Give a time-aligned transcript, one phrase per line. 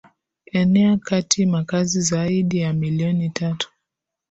[0.45, 3.71] enea katika makazi zaidi ya milioni tatu